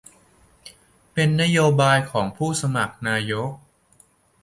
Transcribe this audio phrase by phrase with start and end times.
[1.13, 3.51] เป็นนโยบายของผู้สมัครนายก